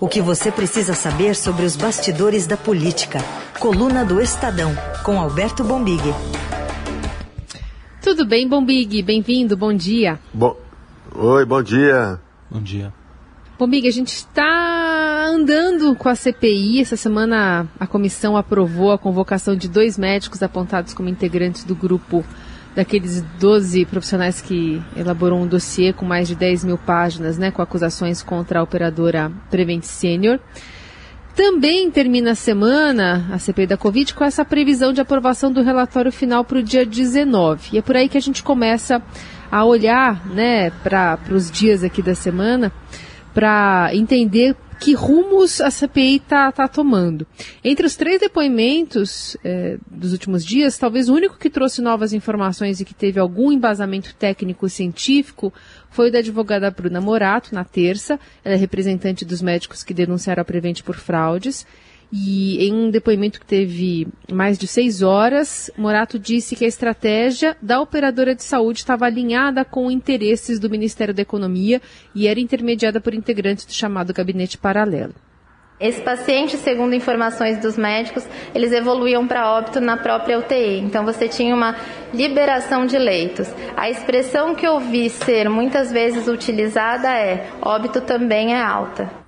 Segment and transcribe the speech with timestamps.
[0.00, 3.18] O que você precisa saber sobre os bastidores da política.
[3.58, 6.14] Coluna do Estadão, com Alberto Bombig.
[8.00, 9.02] Tudo bem, Bombig?
[9.02, 10.20] Bem-vindo, bom dia.
[10.32, 10.56] Bom...
[11.16, 12.20] Oi, bom dia.
[12.48, 12.94] Bom dia.
[13.58, 16.80] Bombig, a gente está andando com a CPI.
[16.80, 22.24] Essa semana a comissão aprovou a convocação de dois médicos apontados como integrantes do grupo
[22.74, 27.60] daqueles 12 profissionais que elaborou um dossiê com mais de 10 mil páginas, né, com
[27.60, 30.38] acusações contra a operadora Prevent Senior.
[31.34, 36.10] Também termina a semana, a CPI da Covid, com essa previsão de aprovação do relatório
[36.10, 37.70] final para o dia 19.
[37.72, 39.00] E é por aí que a gente começa
[39.50, 42.72] a olhar né, para os dias aqui da semana
[43.32, 47.26] para entender que rumos a CPI está tá tomando.
[47.64, 52.80] Entre os três depoimentos é, dos últimos dias, talvez o único que trouxe novas informações
[52.80, 55.52] e que teve algum embasamento técnico científico
[55.90, 58.20] foi o da advogada Bruna Morato, na terça.
[58.44, 61.66] Ela é representante dos médicos que denunciaram a Prevent por fraudes.
[62.10, 67.54] E em um depoimento que teve mais de seis horas, Morato disse que a estratégia
[67.60, 71.82] da operadora de saúde estava alinhada com interesses do Ministério da Economia
[72.14, 75.14] e era intermediada por integrantes do chamado gabinete paralelo.
[75.78, 80.80] Esse paciente, segundo informações dos médicos, eles evoluíam para óbito na própria UTI.
[80.80, 81.76] Então você tinha uma
[82.12, 83.48] liberação de leitos.
[83.76, 89.27] A expressão que eu vi ser muitas vezes utilizada é óbito também é alta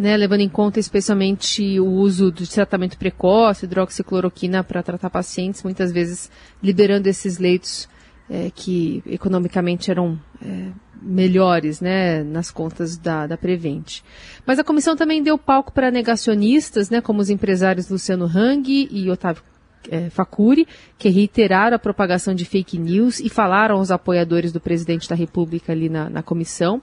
[0.00, 5.92] né, levando em conta especialmente o uso do tratamento precoce, hidroxicloroquina para tratar pacientes, muitas
[5.92, 6.30] vezes
[6.62, 7.86] liberando esses leitos
[8.30, 10.68] é, que economicamente eram é,
[11.02, 14.00] melhores né, nas contas da, da Prevent.
[14.46, 19.10] Mas a comissão também deu palco para negacionistas, né, como os empresários Luciano Hang e
[19.10, 19.42] Otávio
[19.90, 25.06] é, Facuri, que reiteraram a propagação de fake news e falaram aos apoiadores do presidente
[25.06, 26.80] da República ali na, na comissão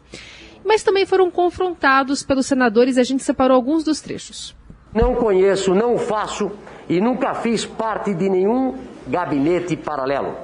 [0.68, 4.54] mas também foram confrontados pelos senadores e a gente separou alguns dos trechos.
[4.94, 6.52] Não conheço, não faço
[6.90, 8.76] e nunca fiz parte de nenhum
[9.08, 10.36] gabinete paralelo.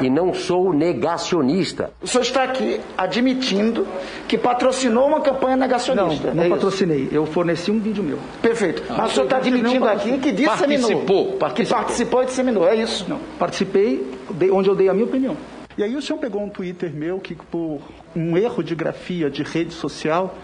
[0.00, 1.92] E não sou negacionista.
[2.00, 3.86] O senhor está aqui admitindo
[4.26, 6.28] que patrocinou uma campanha negacionista.
[6.28, 7.08] Não, não é patrocinei.
[7.12, 8.18] Eu forneci um vídeo meu.
[8.40, 8.82] Perfeito.
[8.88, 10.88] Mas o senhor está admitindo aqui que disseminou.
[10.88, 11.78] Participou, participou.
[11.78, 13.04] Que participou e disseminou, é isso?
[13.08, 13.20] Não.
[13.38, 14.10] Participei
[14.50, 15.36] onde eu dei a minha opinião.
[15.76, 17.80] E aí o senhor pegou um Twitter meu que por
[18.14, 20.36] um erro de grafia de rede social,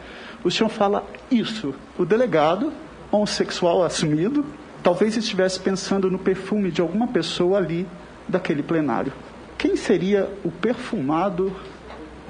[0.42, 1.74] o senhor fala isso.
[1.98, 2.72] O delegado,
[3.10, 4.44] homossexual assumido,
[4.82, 7.86] talvez estivesse pensando no perfume de alguma pessoa ali
[8.26, 9.12] daquele plenário.
[9.56, 11.52] Quem seria o perfumado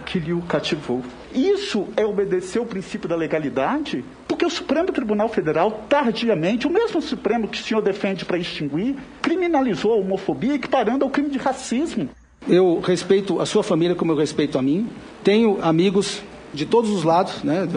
[0.07, 1.03] que lhe o cativou?
[1.35, 4.03] Isso é obedecer o princípio da legalidade?
[4.27, 8.97] Porque o Supremo Tribunal Federal, tardiamente, o mesmo Supremo que o senhor defende para extinguir,
[9.21, 12.09] criminalizou a homofobia equiparando ao crime de racismo.
[12.49, 14.89] Eu respeito a sua família como eu respeito a mim.
[15.23, 16.23] Tenho amigos
[16.53, 17.69] de todos os lados, né,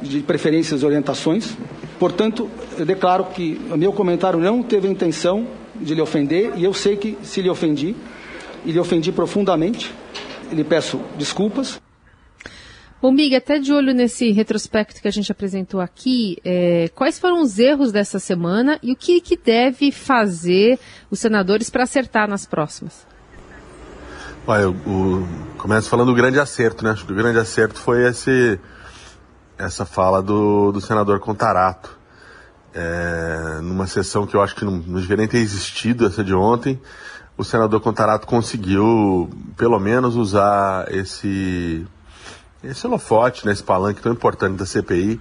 [0.00, 1.56] de preferências e orientações.
[1.98, 2.48] Portanto,
[2.78, 5.46] eu declaro que meu comentário não teve a intenção
[5.76, 7.94] de lhe ofender e eu sei que se lhe ofendi,
[8.64, 9.92] e lhe ofendi profundamente,
[10.50, 11.80] lhe peço desculpas.
[13.00, 17.42] Bom, Mig, até de olho nesse retrospecto que a gente apresentou aqui, é, quais foram
[17.42, 22.44] os erros dessa semana e o que, que deve fazer os senadores para acertar nas
[22.44, 23.06] próximas?
[24.50, 25.28] Olha, o,
[25.58, 26.92] começo falando do grande acerto, né?
[26.92, 28.58] Acho que o grande acerto foi esse,
[29.58, 31.94] essa fala do, do senador Contarato.
[32.72, 36.34] É, numa sessão que eu acho que não, não devia nem ter existido, essa de
[36.34, 36.80] ontem,
[37.36, 41.86] o senador Contarato conseguiu, pelo menos, usar esse,
[42.64, 45.20] esse holofote, né, esse palanque tão importante da CPI,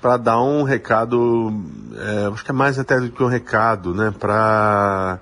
[0.00, 1.60] para dar um recado,
[1.96, 5.18] é, acho que é mais até do que um recado, né, para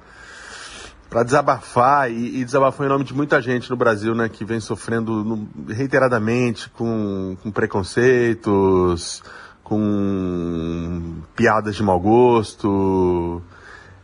[1.09, 4.61] para desabafar e, e, desabafou em nome de muita gente no Brasil, né, que vem
[4.61, 9.23] sofrendo no, reiteradamente com, com, preconceitos,
[9.65, 13.43] com piadas de mau gosto,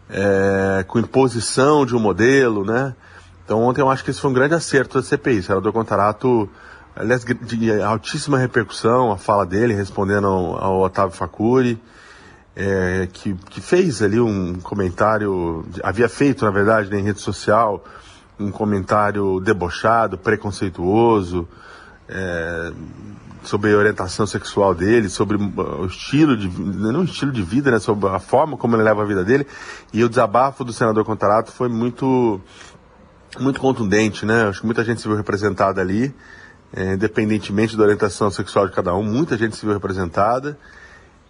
[0.09, 2.95] é, com imposição de um modelo, né?
[3.45, 5.43] Então ontem eu acho que esse foi um grande acerto da CPI.
[5.43, 6.49] Senador Contarato,
[6.97, 11.79] aliás, de altíssima repercussão, a fala dele respondendo ao, ao Otávio Facuri
[12.57, 17.85] é, que, que fez ali um comentário, havia feito, na verdade, em rede social,
[18.39, 21.49] um comentário debochado, preconceituoso,
[22.09, 22.73] é,
[23.43, 27.79] sobre a orientação sexual dele, sobre o estilo de, não o estilo de vida, né,
[27.79, 29.47] sobre a forma como ele leva a vida dele,
[29.93, 32.41] e o desabafo do senador Contarato foi muito,
[33.39, 36.15] muito contundente, né, acho que muita gente se viu representada ali,
[36.73, 40.59] é, independentemente da orientação sexual de cada um, muita gente se viu representada,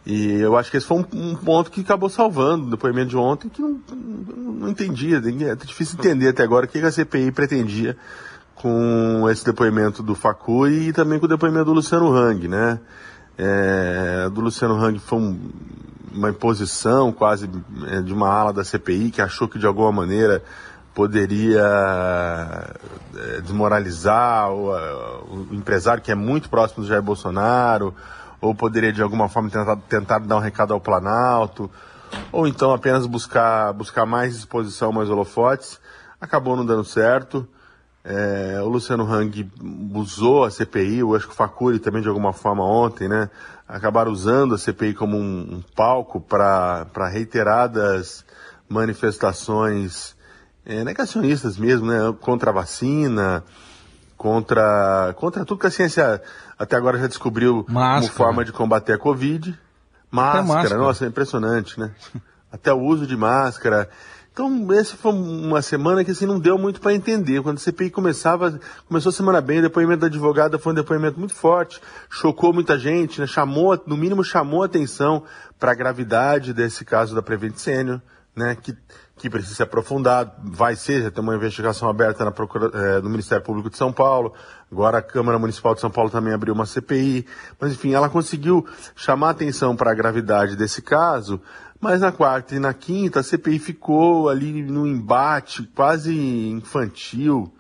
[0.07, 3.17] e eu acho que esse foi um, um, ponto que acabou salvando o depoimento de
[3.17, 7.33] ontem, que não, não, não entendia, é difícil entender até agora o que a CPI
[7.33, 7.97] pretendia
[8.55, 12.81] com esse depoimento do Facu e também com o depoimento do Luciano Hang, né?
[13.37, 15.39] É, do Luciano Hang foi um,
[16.13, 17.51] uma imposição quase
[17.89, 20.43] é, de uma ala da CPI que achou que de alguma maneira
[20.95, 21.67] poderia
[23.17, 27.93] é, desmoralizar o, o, empresário que é muito próximo do Jair Bolsonaro,
[28.45, 31.71] ou poderia de alguma forma tentar, tentar dar um recado ao Planalto,
[32.31, 35.81] ou então apenas buscar, buscar mais exposição, mais holofotes.
[36.21, 37.49] Acabou não dando certo.
[38.05, 39.51] É, o Luciano Hang
[39.95, 43.31] usou a CPI, eu acho que o Facuri também de alguma forma ontem, né?
[43.67, 48.27] Acabaram usando a CPI como um, um palco para reiteradas
[48.69, 50.15] manifestações
[50.67, 52.15] é, negacionistas mesmo, né?
[52.21, 53.43] Contra a vacina,
[54.19, 56.23] contra, contra tudo que a ciência
[56.59, 58.01] até agora já descobriu máscara.
[58.01, 59.59] como forma de combater a Covid.
[60.11, 60.81] Máscara, máscara.
[60.81, 61.91] nossa, é impressionante, né?
[62.53, 63.89] até o uso de máscara.
[64.35, 67.41] Então, essa foi uma semana que assim não deu muito para entender.
[67.41, 68.59] Quando a CPI começava,
[68.89, 71.81] começou a semana bem, o depoimento da advogada foi um depoimento muito forte,
[72.11, 73.29] chocou muita gente, né?
[73.29, 75.23] chamou, no mínimo chamou atenção
[75.57, 78.01] para a gravidade desse caso da Prevent Senior,
[78.35, 78.57] né?
[78.61, 78.77] Que,
[79.17, 83.09] que precisa ser aprofundado, vai ser, já tem uma investigação aberta na procura, é, no
[83.09, 84.33] Ministério Público de São Paulo,
[84.75, 87.25] agora a Câmara Municipal de São Paulo também abriu uma CPI,
[87.61, 88.67] mas enfim, ela conseguiu
[88.97, 91.41] chamar atenção para a gravidade desse caso,
[91.81, 96.13] mas na quarta e na quinta, a CPI ficou ali no embate quase
[96.49, 97.55] infantil,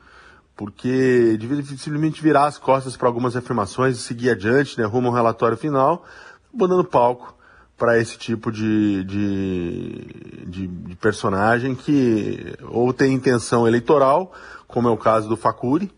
[0.56, 5.14] porque devia simplesmente virar as costas para algumas afirmações e seguir adiante, né, rumo ao
[5.14, 6.05] relatório final,
[6.52, 7.37] dando palco
[7.78, 14.32] para esse tipo de, de, de, de, personagem que ou tem intenção eleitoral,
[14.67, 15.93] como é o caso do Facuri,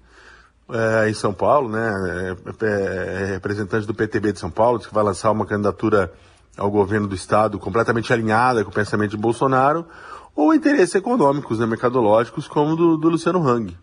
[0.70, 4.92] é, em São Paulo, né, é, é, é representante do PTB de São Paulo, que
[4.92, 6.12] vai lançar uma candidatura
[6.56, 9.86] ao governo do Estado completamente alinhada com o pensamento de Bolsonaro,
[10.34, 13.76] ou interesses econômicos, né, mercadológicos, como do, do Luciano Hang.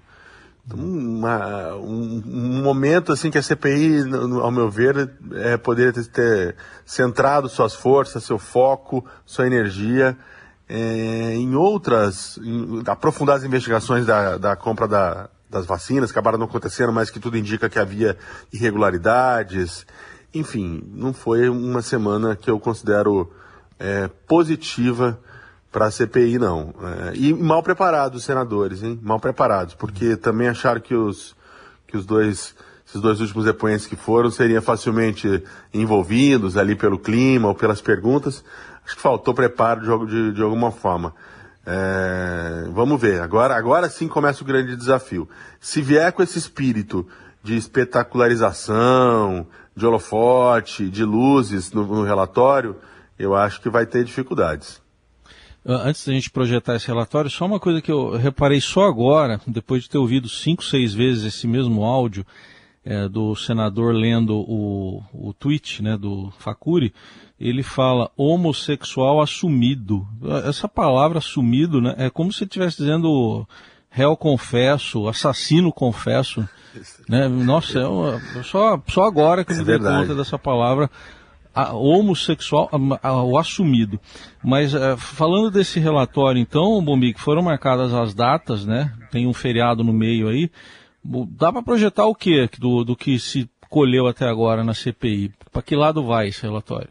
[0.66, 4.04] Então, uma, um, um, momento assim que a CPI,
[4.42, 6.56] ao meu ver, é, poderia ter, ter,
[6.86, 10.18] centrado suas forças, seu foco, sua energia
[10.70, 16.48] é, em outras, em, aprofundar as investigações da, da compra da, das vacinas, acabaram não
[16.48, 18.18] acontecendo, mas que tudo indica que havia
[18.52, 19.86] irregularidades,
[20.34, 23.32] enfim, não foi uma semana que eu considero
[23.80, 25.20] é, positiva
[25.72, 26.74] para a CPI, não.
[26.82, 29.00] É, e mal preparados os senadores, hein?
[29.02, 31.36] Mal preparados, porque também acharam que os,
[31.88, 32.56] que os dois,
[32.88, 38.44] esses dois últimos depoentes que foram seriam facilmente envolvidos ali pelo clima ou pelas perguntas.
[38.86, 41.14] Acho que faltou preparo de, de, de alguma forma.
[41.66, 43.22] É, vamos ver.
[43.22, 45.28] Agora, agora sim começa o grande desafio.
[45.60, 47.08] Se vier com esse espírito
[47.42, 52.76] de espetacularização, de holofote, de luzes no, no relatório,
[53.18, 54.82] eu acho que vai ter dificuldades.
[55.66, 59.40] Ah, antes da gente projetar esse relatório, só uma coisa que eu reparei só agora,
[59.48, 62.26] depois de ter ouvido cinco, seis vezes esse mesmo áudio
[62.86, 66.94] é, do senador lendo o, o tweet né, do Facuri,
[67.40, 70.08] ele fala homossexual assumido.
[70.46, 73.48] Essa palavra assumido né, é como se estivesse dizendo
[73.90, 76.48] réu confesso, assassino confesso.
[77.08, 77.28] Né?
[77.28, 80.90] Nossa, é uma, só, só agora que eu é me dei conta dessa palavra
[81.54, 84.00] a, homossexual, a, a, o assumido.
[84.44, 88.92] Mas uh, falando desse relatório, então, Bombi, que foram marcadas as datas, né?
[89.12, 90.50] Tem um feriado no meio aí.
[91.04, 95.34] Dá para projetar o que do, do que se colheu até agora na CPI?
[95.52, 96.90] Para que lado vai esse relatório?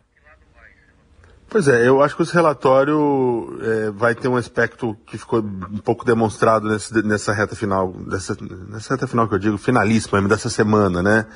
[1.53, 5.79] Pois é, eu acho que esse relatório é, vai ter um aspecto que ficou um
[5.85, 8.35] pouco demonstrado nesse, nessa reta final, dessa,
[8.71, 11.27] nessa reta final que eu digo, finalíssima dessa semana, né?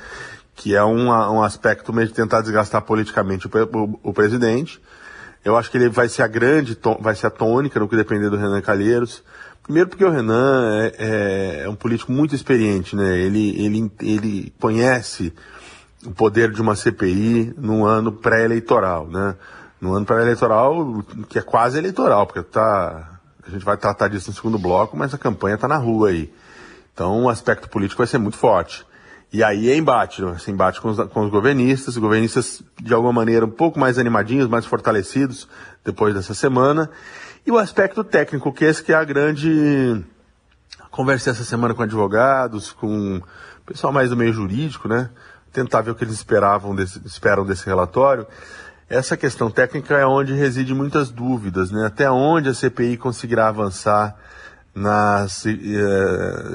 [0.55, 4.81] Que é um, um aspecto meio de tentar desgastar politicamente o, o, o, presidente.
[5.43, 8.29] Eu acho que ele vai ser a grande, vai ser a tônica no que depender
[8.29, 9.23] do Renan Calheiros.
[9.63, 13.17] Primeiro porque o Renan é, é, é um político muito experiente, né?
[13.17, 15.33] Ele, ele, ele conhece
[16.05, 19.35] o poder de uma CPI num ano pré-eleitoral, né?
[19.79, 24.35] no ano pré-eleitoral, que é quase eleitoral, porque tá, a gente vai tratar disso no
[24.35, 26.33] segundo bloco, mas a campanha está na rua aí.
[26.93, 28.85] Então o aspecto político vai ser muito forte.
[29.31, 33.45] E aí é embate, esse embate com os, com os governistas, governistas de alguma maneira
[33.45, 35.47] um pouco mais animadinhos, mais fortalecidos
[35.83, 36.89] depois dessa semana.
[37.45, 40.03] E o aspecto técnico, que esse que é a grande...
[40.91, 43.21] Conversei essa semana com advogados, com
[43.67, 45.09] pessoal mais do meio jurídico, né?
[45.51, 48.25] Tentar ver o que eles esperavam desse, esperam desse relatório.
[48.89, 51.85] Essa questão técnica é onde reside muitas dúvidas, né?
[51.85, 54.15] Até onde a CPI conseguirá avançar
[54.73, 55.51] nas eh,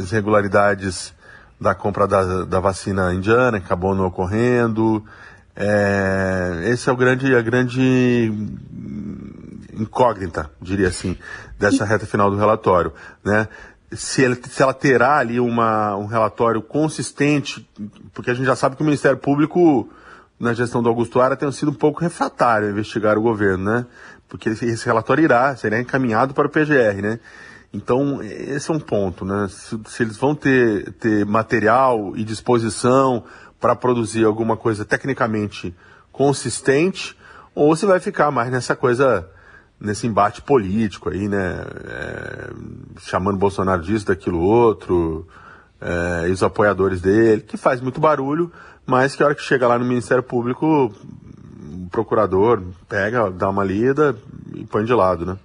[0.01, 1.13] irregularidades
[1.63, 5.03] da compra da, da, vacina indiana, que acabou não ocorrendo.
[5.55, 8.33] É, esse é o grande, a grande
[9.73, 11.17] incógnita, diria assim,
[11.59, 12.93] dessa reta final do relatório,
[13.25, 13.49] né?
[13.93, 17.69] Se, ele, se ela terá ali uma, um relatório consistente,
[18.15, 19.89] porque a gente já sabe que o Ministério Público
[20.41, 23.87] na gestão do Augusto Ara tenham sido um pouco refratário a investigar o governo, né?
[24.29, 27.21] Porque esse relatório irá, será encaminhado para o PGR, né?
[27.73, 29.49] Então, esse é um ponto, né?
[29.49, 33.25] Se, se eles vão ter, ter material e disposição
[33.59, 35.75] para produzir alguma coisa tecnicamente
[36.11, 37.17] consistente,
[37.55, 39.27] ou se vai ficar mais nessa coisa,
[39.81, 41.65] nesse embate político aí, né?
[41.87, 42.51] É,
[43.01, 45.27] chamando Bolsonaro disso, daquilo outro,
[45.81, 48.53] é, e os apoiadores dele, que faz muito barulho,
[48.85, 50.93] mas que a hora que chega lá no Ministério Público,
[51.85, 54.15] o procurador pega, dá uma lida
[54.55, 55.39] e põe de lado, né?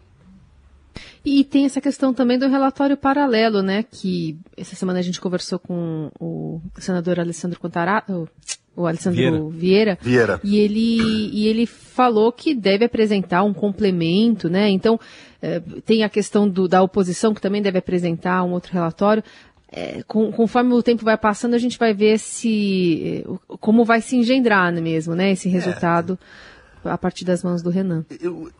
[1.30, 3.84] E tem essa questão também do relatório paralelo, né?
[3.84, 8.30] Que essa semana a gente conversou com o senador Alessandro Contarato,
[8.74, 9.98] o Alessandro Vieira.
[10.00, 10.00] Vieira.
[10.02, 10.42] Vieira.
[10.42, 14.70] E ele, e ele falou que deve apresentar um complemento, né?
[14.70, 14.98] Então,
[15.42, 19.22] eh, tem a questão do, da oposição, que também deve apresentar um outro relatório.
[19.70, 23.26] É, com, conforme o tempo vai passando, a gente vai ver se
[23.60, 25.34] como vai se engendrar mesmo, né?
[25.34, 26.18] Esse resultado.
[26.24, 26.57] É
[26.90, 28.06] a partir das mãos do Renan.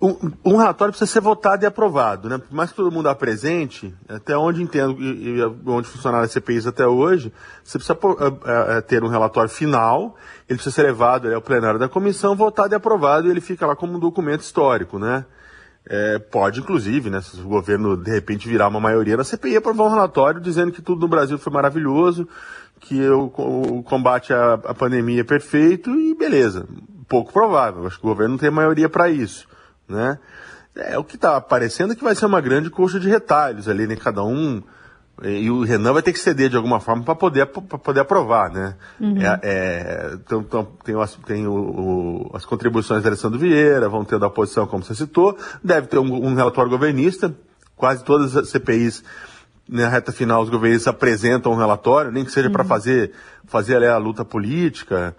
[0.02, 2.38] Um, um, relatório precisa ser votado e aprovado, né?
[2.38, 6.86] Por mais que todo mundo apresente, até onde entendo e, onde funcionaram as CPIs até
[6.86, 7.32] hoje,
[7.64, 7.98] você precisa
[8.46, 10.16] é, é, ter um relatório final,
[10.48, 13.76] ele precisa ser levado ao plenário da comissão, votado e aprovado, e ele fica lá
[13.76, 15.26] como um documento histórico, né?
[15.90, 19.86] É, pode, inclusive, né, se o governo de repente virar uma maioria na CPI, aprovar
[19.86, 22.28] um relatório dizendo que tudo no Brasil foi maravilhoso,
[22.82, 26.68] que o, o combate à, à pandemia é perfeito e beleza
[27.08, 27.88] pouco provável.
[27.88, 29.48] Acho que o governo não tem maioria para isso,
[29.88, 30.18] né?
[30.76, 33.88] É o que está aparecendo é que vai ser uma grande coxa de retalhos ali,
[33.88, 33.96] né?
[33.96, 34.62] Cada um
[35.24, 38.52] e o Renan vai ter que ceder de alguma forma para poder, pra poder aprovar,
[38.52, 38.76] né?
[39.00, 39.20] Uhum.
[39.20, 44.06] É, é, então, então, tem, as, tem o, o, as contribuições da Alessandro Vieira, vão
[44.06, 47.34] ter da oposição, como você citou, deve ter um, um relatório governista,
[47.76, 49.04] quase todas as CPIs
[49.68, 52.54] na reta final os governistas apresentam um relatório, nem que seja uhum.
[52.54, 53.12] para fazer,
[53.48, 55.16] fazer ali, a luta política,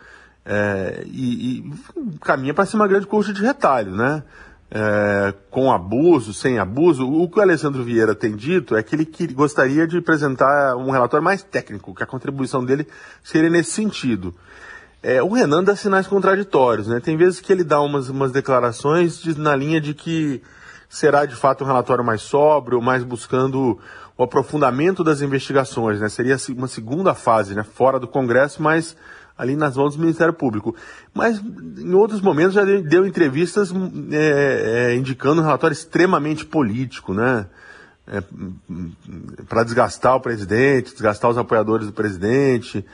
[0.50, 1.72] é, e, e,
[2.20, 4.22] caminha para ser uma grande coxa de retalho, né?
[4.70, 7.06] É, com abuso, sem abuso.
[7.06, 10.90] O que o Alessandro Vieira tem dito é que ele que, gostaria de apresentar um
[10.90, 12.86] relatório mais técnico, que a contribuição dele
[13.22, 14.34] seria nesse sentido.
[15.02, 16.98] É, o Renan dá sinais contraditórios, né?
[16.98, 20.42] Tem vezes que ele dá umas, umas declarações de, na linha de que
[20.88, 23.78] será de fato um relatório mais sóbrio, mais buscando
[24.16, 26.08] o aprofundamento das investigações, né?
[26.08, 27.62] Seria uma segunda fase, né?
[27.62, 28.96] Fora do Congresso, mas
[29.38, 30.74] ali nas mãos do Ministério Público.
[31.14, 33.72] Mas em outros momentos já deu entrevistas
[34.10, 37.46] é, é, indicando um relatório extremamente político, né?
[38.06, 38.22] É,
[39.48, 42.84] para desgastar o presidente, desgastar os apoiadores do presidente.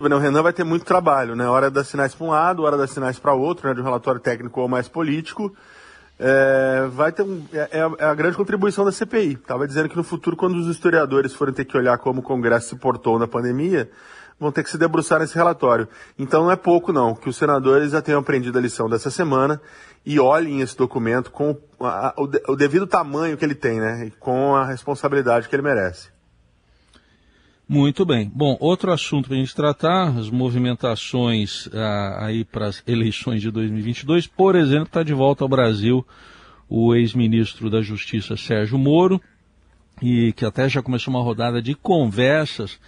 [0.00, 1.48] O Renan vai ter muito trabalho, né?
[1.48, 3.74] Hora das sinais para um lado, hora das sinais para outro, né?
[3.74, 5.54] De um relatório técnico ou mais político.
[6.18, 9.32] É, vai ter um, é, é, é, a grande contribuição da CPI.
[9.32, 12.70] Estava dizendo que no futuro, quando os historiadores forem ter que olhar como o Congresso
[12.70, 13.90] se portou na pandemia,
[14.38, 15.88] vão ter que se debruçar nesse relatório.
[16.18, 19.60] Então não é pouco não, que os senadores já tenham aprendido a lição dessa semana
[20.04, 24.06] e olhem esse documento com a, a, o, o, devido tamanho que ele tem, né?
[24.06, 26.12] E com a responsabilidade que ele merece.
[27.66, 28.30] Muito bem.
[28.34, 33.50] Bom, outro assunto para a gente tratar, as movimentações ah, aí para as eleições de
[33.50, 34.26] 2022.
[34.26, 36.06] Por exemplo, está de volta ao Brasil
[36.68, 39.20] o ex-ministro da Justiça Sérgio Moro,
[40.02, 42.78] e que até já começou uma rodada de conversas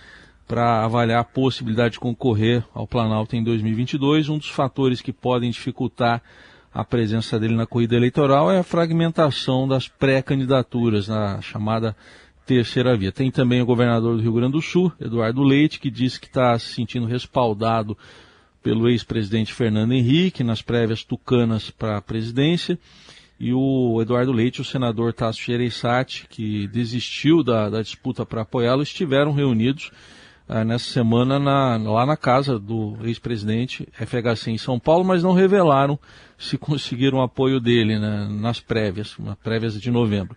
[0.47, 4.29] para avaliar a possibilidade de concorrer ao Planalto em 2022.
[4.29, 6.23] Um dos fatores que podem dificultar
[6.73, 11.97] a presença dele na corrida eleitoral é a fragmentação das pré-candidaturas na chamada
[12.45, 13.11] terceira via.
[13.11, 16.57] Tem também o governador do Rio Grande do Sul, Eduardo Leite, que disse que está
[16.59, 17.97] se sentindo respaldado
[18.62, 22.79] pelo ex-presidente Fernando Henrique nas prévias tucanas para a presidência.
[23.38, 28.83] E o Eduardo Leite, o senador Tasso Gereissati, que desistiu da, da disputa para apoiá-lo,
[28.83, 29.91] estiveram reunidos
[30.49, 35.33] ah, nessa semana na, lá na casa do ex-presidente FHC em São Paulo, mas não
[35.33, 35.99] revelaram
[36.38, 40.37] se conseguiram apoio dele né, nas prévias, nas prévias de novembro.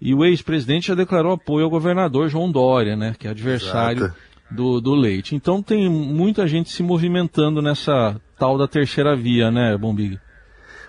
[0.00, 4.12] E o ex-presidente já declarou apoio ao governador João Dória, né, que é adversário
[4.50, 5.34] do, do Leite.
[5.34, 10.20] Então tem muita gente se movimentando nessa tal da terceira via, né, Bombig?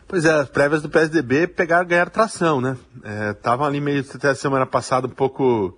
[0.07, 2.77] Pois é, as prévias do PSDB pegaram, ganhar tração, né?
[3.31, 5.77] Estavam é, ali meio até a semana passada um pouco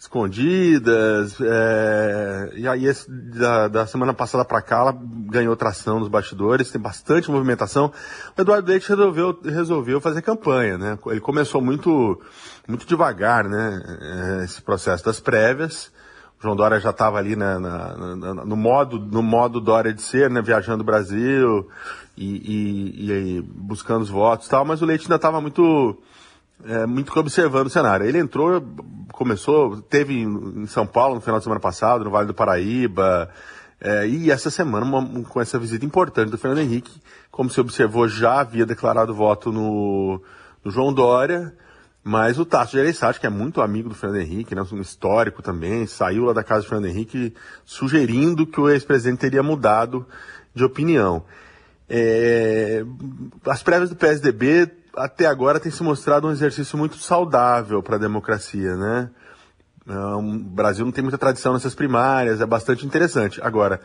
[0.00, 1.36] escondidas.
[1.42, 6.70] É, e aí, esse, da, da semana passada para cá, ela ganhou tração nos bastidores,
[6.70, 7.92] tem bastante movimentação.
[8.36, 10.98] O Eduardo Leite resolveu, resolveu fazer campanha, né?
[11.08, 12.18] Ele começou muito,
[12.66, 13.82] muito devagar, né?
[14.40, 15.92] É, esse processo das prévias.
[16.38, 20.00] O João Dória já estava ali né, na, na, no, modo, no modo Dória de
[20.00, 20.40] ser, né?
[20.40, 21.68] Viajando o Brasil
[22.16, 25.94] e, e, e buscando os votos e tal, mas o Leite ainda estava muito
[26.64, 28.06] é, muito observando o cenário.
[28.06, 28.62] Ele entrou,
[29.12, 33.30] começou, teve em São Paulo no final de semana passado, no Vale do Paraíba,
[33.80, 37.00] É, e essa semana, uma, com essa visita importante do Fernando Henrique,
[37.30, 40.20] como se observou, já havia declarado voto no,
[40.62, 41.54] no João Dória,
[42.04, 45.86] mas o Tasso Gereissati, que é muito amigo do Fernando Henrique, né, um histórico também,
[45.86, 47.32] saiu lá da casa do Fernando Henrique
[47.64, 50.06] sugerindo que o ex-presidente teria mudado
[50.54, 51.24] de opinião.
[51.88, 52.84] É,
[53.46, 57.98] as prévias do PSDB até agora têm se mostrado um exercício muito saudável para a
[57.98, 59.10] democracia, né?
[59.86, 63.40] o Brasil não tem muita tradição nessas primárias, é bastante interessante.
[63.42, 63.80] Agora,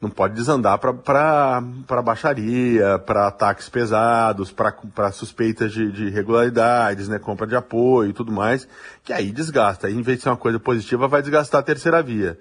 [0.00, 7.46] não pode desandar para baixaria, para ataques pesados, para suspeitas de, de, irregularidades, né, compra
[7.46, 8.66] de apoio e tudo mais,
[9.02, 9.86] que aí desgasta.
[9.86, 12.38] Aí, em vez de ser uma coisa positiva, vai desgastar a terceira via.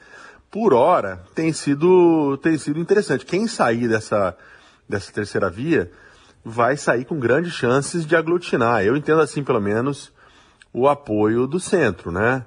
[0.49, 3.25] Por hora, tem sido, tem sido interessante.
[3.25, 4.35] Quem sair dessa,
[4.87, 5.89] dessa terceira via
[6.43, 8.83] vai sair com grandes chances de aglutinar.
[8.83, 10.11] Eu entendo assim, pelo menos,
[10.73, 12.45] o apoio do centro, né?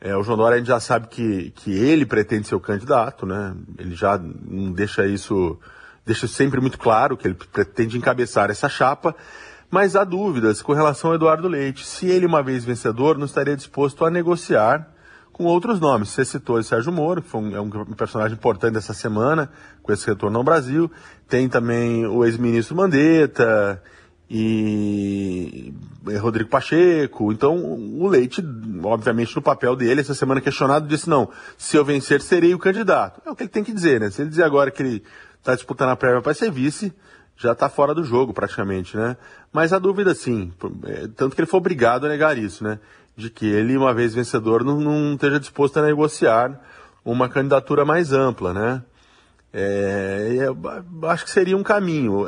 [0.00, 3.26] É, o João Dória a gente já sabe que, que ele pretende ser o candidato,
[3.26, 3.54] né?
[3.78, 5.58] Ele já deixa isso,
[6.06, 9.14] deixa sempre muito claro que ele pretende encabeçar essa chapa,
[9.70, 11.84] mas há dúvidas com relação ao Eduardo Leite.
[11.84, 14.88] Se ele, uma vez vencedor, não estaria disposto a negociar
[15.38, 16.08] com outros nomes.
[16.08, 19.48] Você citou o Sérgio Moro, que foi um, é um personagem importante dessa semana,
[19.82, 20.90] com esse retorno ao Brasil.
[21.28, 23.80] Tem também o ex-ministro Mandetta,
[24.30, 25.72] e
[26.20, 27.32] Rodrigo Pacheco.
[27.32, 28.44] Então, o Leite,
[28.82, 33.22] obviamente, no papel dele, essa semana questionado, disse: não, se eu vencer, serei o candidato.
[33.24, 34.10] É o que ele tem que dizer, né?
[34.10, 35.02] Se ele dizer agora que ele
[35.38, 36.92] está disputando a prévia para ser vice,
[37.36, 39.16] já está fora do jogo, praticamente, né?
[39.52, 40.52] Mas a dúvida, sim,
[40.84, 42.78] é, tanto que ele foi obrigado a negar isso, né?
[43.18, 46.60] De que ele, uma vez vencedor, não, não esteja disposto a negociar
[47.04, 48.82] uma candidatura mais ampla, né?
[49.52, 50.46] É,
[51.08, 52.26] acho que seria um caminho.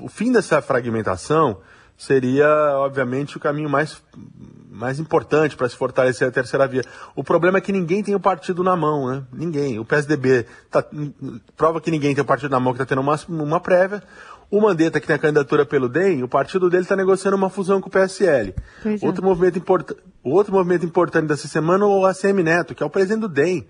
[0.00, 1.58] O fim dessa fragmentação
[1.96, 2.46] seria,
[2.76, 4.00] obviamente, o caminho mais,
[4.70, 6.84] mais importante para se fortalecer a terceira via.
[7.16, 9.24] O problema é que ninguém tem o partido na mão, né?
[9.32, 9.80] Ninguém.
[9.80, 10.84] O PSDB tá,
[11.56, 14.00] prova que ninguém tem o partido na mão, que está tendo uma, uma prévia.
[14.50, 17.80] O Mandetta, que tem a candidatura pelo DEM, o partido dele está negociando uma fusão
[17.80, 18.54] com o PSL.
[18.84, 19.06] É.
[19.06, 19.92] Outro, movimento import...
[20.24, 23.66] outro movimento importante dessa semana é o ACM Neto, que é o presidente do DEM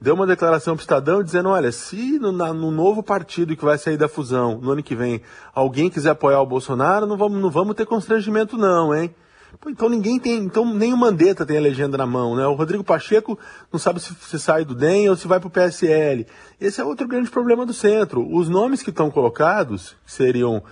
[0.00, 3.64] deu uma declaração para o Estadão dizendo, olha, se no, na, no, novo partido que
[3.64, 5.20] vai sair da fusão no ano que vem,
[5.54, 9.14] alguém quiser apoiar o Bolsonaro, não vamos, não vamos ter constrangimento não, hein?
[9.58, 12.46] Pô, então ninguém tem, então nem o Mandetta tem a legenda na mão, né?
[12.46, 13.38] O Rodrigo Pacheco
[13.72, 16.26] não sabe se, se sai do DEM ou se vai para o PSL.
[16.60, 18.26] Esse é outro grande problema do centro.
[18.34, 20.62] Os nomes que estão colocados, que seriam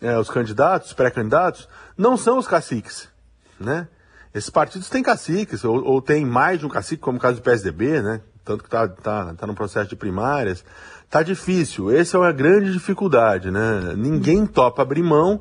[0.00, 3.08] é, os candidatos, pré-candidatos, não são os caciques,
[3.58, 3.88] né?
[4.32, 7.42] Esses partidos têm caciques, ou, ou tem mais de um cacique, como o caso do
[7.42, 8.20] PSDB, né?
[8.44, 10.64] tanto que está tá, tá no processo de primárias,
[11.08, 11.90] tá difícil.
[11.90, 13.94] Essa é uma grande dificuldade, né?
[13.96, 15.40] Ninguém topa abrir mão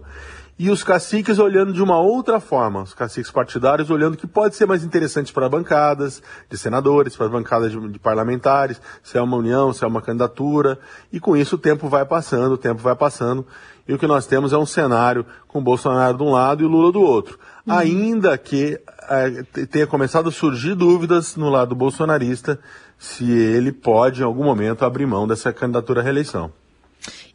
[0.60, 4.66] e os caciques olhando de uma outra forma, os caciques partidários olhando que pode ser
[4.66, 9.72] mais interessante para bancadas de senadores, para bancadas de, de, parlamentares, se é uma união,
[9.72, 10.78] se é uma candidatura,
[11.14, 13.48] e com isso o tempo vai passando, o tempo vai passando,
[13.88, 16.92] e o que nós temos é um cenário com Bolsonaro de um lado e Lula
[16.92, 17.40] do outro.
[17.66, 17.74] Uhum.
[17.74, 18.78] Ainda que
[19.10, 22.60] é, tenha começado a surgir dúvidas no lado bolsonarista
[22.98, 26.52] se ele pode, em algum momento, abrir mão dessa candidatura à reeleição.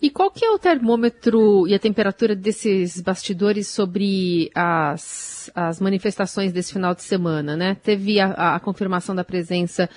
[0.01, 6.53] E qual que é o termômetro e a temperatura desses bastidores sobre as, as manifestações
[6.53, 7.77] desse final de semana, né?
[7.83, 9.89] Teve a, a confirmação da presença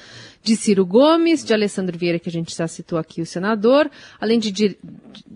[0.41, 4.39] de Ciro Gomes, de Alessandro Vieira, que a gente já citou aqui, o senador, além
[4.39, 4.77] de, de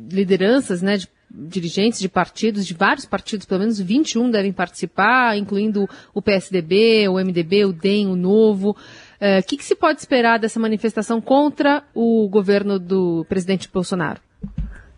[0.10, 5.88] lideranças, né, de dirigentes de partidos, de vários partidos, pelo menos 21 devem participar, incluindo
[6.13, 8.76] o PSDB, o MDB, o DEM, o Novo.
[9.21, 14.19] O uh, que, que se pode esperar dessa manifestação contra o governo do presidente Bolsonaro?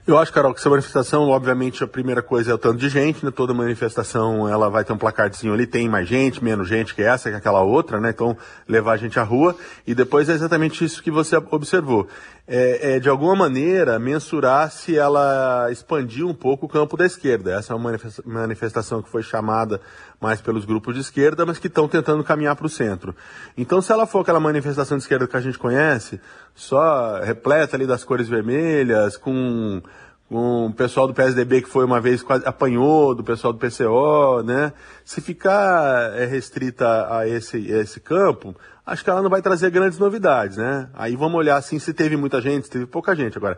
[0.08, 3.24] Eu acho, Carol, que essa manifestação, obviamente, a primeira coisa é o tanto de gente,
[3.24, 3.32] né?
[3.32, 7.30] Toda manifestação, ela vai ter um placarzinho ali, tem mais gente, menos gente que essa,
[7.30, 8.10] que aquela outra, né?
[8.10, 8.36] Então,
[8.68, 9.56] levar a gente à rua.
[9.88, 12.08] E depois é exatamente isso que você observou
[12.46, 17.52] é, é, de alguma maneira, mensurar se ela expandiu um pouco o campo da esquerda.
[17.52, 19.80] Essa é uma manifestação que foi chamada
[20.20, 23.16] mais pelos grupos de esquerda, mas que estão tentando caminhar para o centro.
[23.58, 26.20] Então, se ela for aquela manifestação de esquerda que a gente conhece,
[26.54, 29.82] só repleta ali das cores vermelhas, com
[30.30, 34.42] com o pessoal do PSDB que foi uma vez quase apanhou do pessoal do PCO,
[34.44, 34.74] né?
[35.06, 39.70] Se ficar é, restrita a esse, a esse campo, acho que ela não vai trazer
[39.70, 40.90] grandes novidades, né?
[40.94, 43.38] Aí vamos olhar assim se teve muita gente, se teve pouca gente.
[43.38, 43.58] Agora,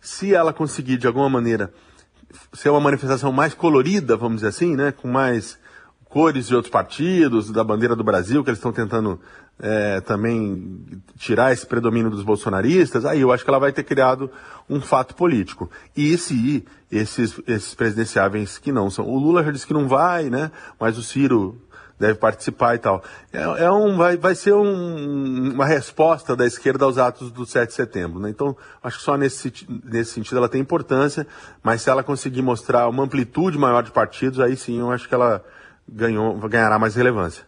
[0.00, 1.72] se ela conseguir de alguma maneira
[2.52, 4.92] ser uma manifestação mais colorida, vamos dizer assim, né?
[4.92, 5.58] Com mais
[6.04, 9.18] cores de outros partidos, da bandeira do Brasil, que eles estão tentando
[9.58, 14.30] é, também tirar esse predomínio dos bolsonaristas, aí eu acho que ela vai ter criado
[14.68, 15.70] um fato político.
[15.96, 19.06] E se esses, esses presidenciáveis que não são.
[19.06, 20.50] O Lula já disse que não vai, né?
[20.78, 21.58] Mas o Ciro
[22.02, 23.02] deve participar e tal.
[23.32, 27.68] É, é um, vai, vai ser um, uma resposta da esquerda aos atos do 7
[27.68, 28.18] de setembro.
[28.18, 28.28] Né?
[28.28, 29.52] Então, acho que só nesse,
[29.84, 31.24] nesse sentido ela tem importância,
[31.62, 35.14] mas se ela conseguir mostrar uma amplitude maior de partidos, aí sim eu acho que
[35.14, 35.44] ela
[35.88, 37.44] ganhou, ganhará mais relevância.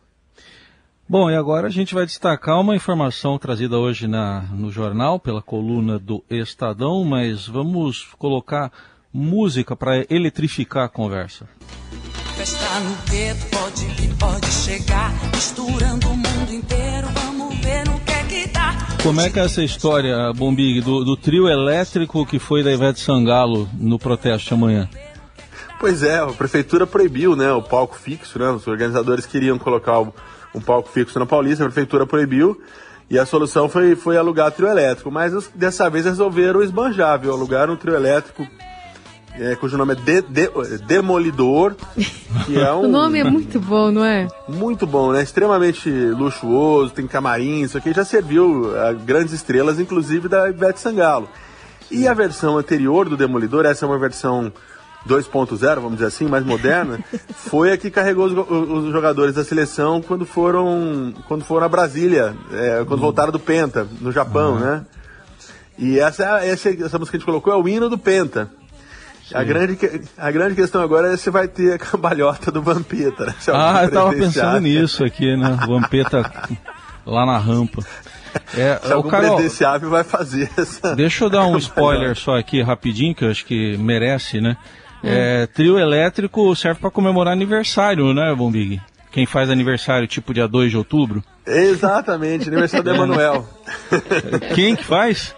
[1.06, 5.42] Bom, e agora a gente vai destacar uma informação trazida hoje na, no jornal pela
[5.42, 8.72] coluna do Estadão, mas vamos colocar
[9.12, 11.46] música para eletrificar a conversa.
[12.36, 13.94] Festa no gueto, pode
[14.24, 18.74] pode chegar, misturando o mundo inteiro, vamos ver no que é que dá.
[19.02, 23.00] Como é que é essa história, Bombig, do, do trio elétrico que foi da Ivete
[23.00, 24.88] Sangalo no protesto de amanhã?
[25.78, 30.14] Pois é, a prefeitura proibiu, né, o palco fixo, né, os organizadores queriam colocar o,
[30.54, 32.58] um palco fixo na Paulista, a prefeitura proibiu,
[33.10, 37.74] e a solução foi, foi alugar trio elétrico, mas dessa vez resolveram esbanjar, viu, alugaram
[37.74, 38.46] um trio elétrico
[39.38, 41.74] é, cujo nome é de, de, Demolidor.
[42.46, 44.28] Que é um, o nome é muito bom, não é?
[44.48, 45.22] Muito bom, né?
[45.22, 51.28] Extremamente luxuoso, tem camarim, isso aqui já serviu a grandes estrelas, inclusive da Ivete Sangalo.
[51.90, 54.52] E a versão anterior do Demolidor, essa é uma versão
[55.06, 56.98] 2.0, vamos dizer assim, mais moderna,
[57.34, 62.34] foi a que carregou os, os, jogadores da seleção quando foram, quando foram a Brasília,
[62.52, 63.06] é, quando uhum.
[63.06, 64.60] voltaram do Penta, no Japão, uhum.
[64.60, 64.86] né?
[65.76, 68.48] E essa, essa, essa música que a gente colocou é o hino do Penta.
[69.32, 69.78] A grande,
[70.18, 73.26] a grande questão agora é se vai ter a cambalhota do Vampeta.
[73.26, 73.34] Né?
[73.48, 75.56] Ah, eu tava pensando nisso aqui, né?
[75.66, 76.30] Vampeta
[77.06, 77.82] lá na rampa.
[78.56, 80.94] É, se o Carol, presidenciável vai fazer essa.
[80.94, 84.56] Deixa eu dar um spoiler só aqui rapidinho, que eu acho que merece, né?
[85.02, 85.08] Hum.
[85.08, 88.80] É, trio elétrico serve para comemorar aniversário, né, Bombig?
[89.12, 91.22] Quem faz aniversário tipo dia 2 de outubro?
[91.46, 93.48] Exatamente, aniversário do Emanuel.
[94.54, 95.34] Quem que faz?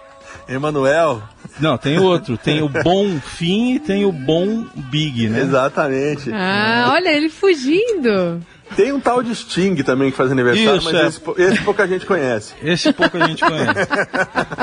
[0.49, 1.22] Emanuel.
[1.59, 2.37] Não, tem outro.
[2.37, 5.40] Tem o Bom Fim e tem o Bom Big, né?
[5.40, 6.31] Exatamente.
[6.33, 8.40] Ah, olha, ele fugindo.
[8.75, 11.07] Tem um tal de Sting também que faz aniversário, Isso, mas é.
[11.07, 11.21] esse,
[11.53, 12.53] esse, pouca gente conhece.
[12.61, 13.88] Esse pouca gente conhece.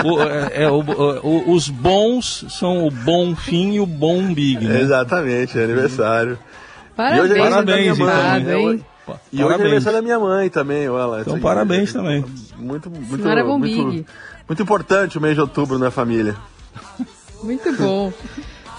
[0.04, 4.66] o, é, é o, o, os bons são o Bom Fim e o Bom Big,
[4.66, 4.82] né?
[4.82, 6.38] Exatamente, é aniversário.
[6.96, 8.06] Parabéns, e hoje é parabéns, então.
[8.64, 8.86] Mãe,
[9.32, 11.22] e hoje é aniversário da minha mãe também, olha.
[11.22, 12.26] Então, parabéns é, também.
[12.58, 14.06] Muito, muito, Senhora muito,
[14.48, 16.36] muito importante o mês de outubro na família.
[17.44, 18.12] Muito bom.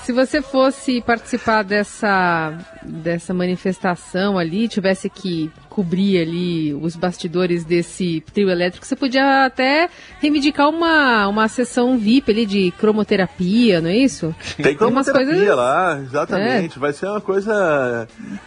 [0.05, 2.53] Se você fosse participar dessa,
[2.83, 9.89] dessa manifestação ali, tivesse que cobrir ali os bastidores desse trio elétrico, você podia até
[10.21, 14.33] reivindicar uma, uma sessão VIP ali de cromoterapia, não é isso?
[14.57, 15.57] Tem cromoterapia Tem coisas...
[15.57, 16.77] lá, exatamente.
[16.77, 16.81] É.
[16.81, 18.07] Vai ser uma coisa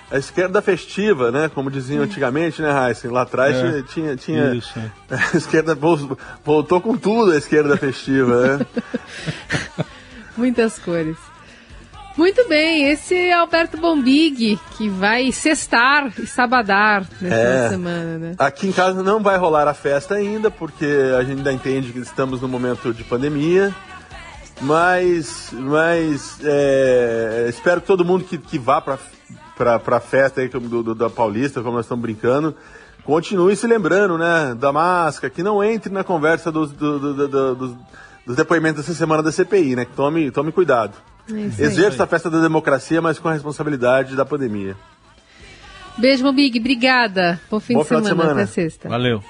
[0.09, 1.49] a esquerda festiva, né?
[1.53, 3.11] Como diziam antigamente, né, Heisen?
[3.11, 3.81] Lá atrás é.
[3.81, 4.79] tinha, tinha isso.
[5.11, 5.77] a esquerda
[6.45, 8.65] voltou com tudo a esquerda festiva, né?
[10.37, 11.17] Muitas cores.
[12.17, 18.36] Muito bem, esse é Alberto Bombig, que vai sextar e sabadar nessa é, semana, né?
[18.39, 21.99] Aqui em casa não vai rolar a festa ainda, porque a gente ainda entende que
[21.99, 23.73] estamos no momento de pandemia.
[24.60, 28.97] Mas, mas é, espero que todo mundo que, que vá para
[29.86, 32.56] a festa aí do, do, da Paulista, como nós estamos brincando,
[33.03, 37.75] continue se lembrando, né, da máscara, que não entre na conversa dos, do, dos,
[38.25, 39.86] dos depoimentos dessa semana da CPI, né?
[39.95, 40.93] Tome, tome cuidado.
[41.29, 44.75] É Exerça a festa da democracia, mas com a responsabilidade da pandemia.
[45.97, 46.59] Beijo, Big.
[46.59, 47.39] Obrigada.
[47.49, 48.03] Bom fim, Bom de, semana.
[48.03, 48.31] de semana.
[48.33, 48.87] Até sexta.
[48.87, 49.23] Valeu.